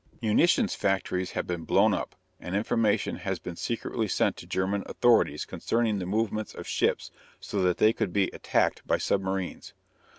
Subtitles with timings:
[0.19, 5.45] Munition factories have been blown up, and information has been secretly sent to German authorities
[5.45, 9.75] concerning the movements of ships so that they could be attacked by submarines.